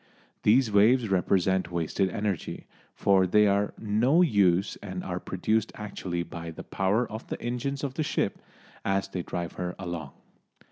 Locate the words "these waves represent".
0.41-1.69